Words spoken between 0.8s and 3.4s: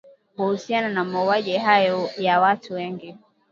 na mauaji hayo ya watu wengi.